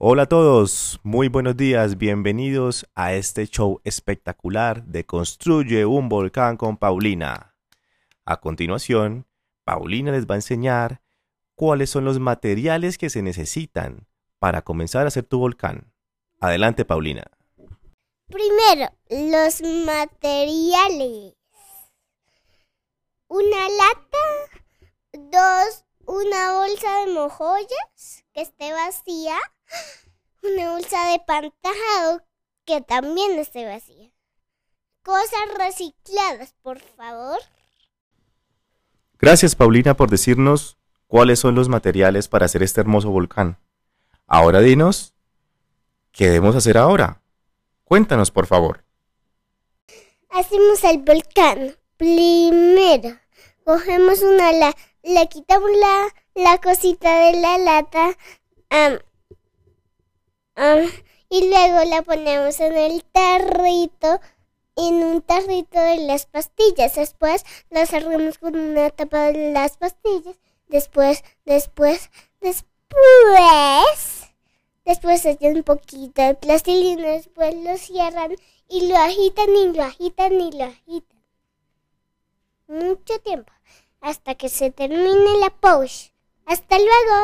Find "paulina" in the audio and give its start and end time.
6.76-7.56, 9.64-10.12, 16.84-17.24, 39.54-39.94